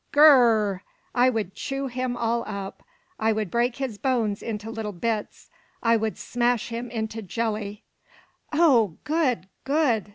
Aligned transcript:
Gr 0.11 0.19
r 0.19 0.39
r! 0.67 0.83
I 1.13 1.29
would 1.29 1.53
chew 1.53 1.85
him 1.85 2.17
all 2.17 2.43
up! 2.47 2.81
I 3.19 3.31
would 3.31 3.51
break 3.51 3.75
his 3.75 3.99
bones 3.99 4.41
into 4.41 4.71
little 4.71 4.93
bits! 4.93 5.51
I 5.83 5.95
would 5.95 6.17
smash 6.17 6.69
him 6.69 6.89
into 6.89 7.21
jelly!" 7.21 7.83
"Oh, 8.51 8.97
good, 9.03 9.47
good! 9.63 10.09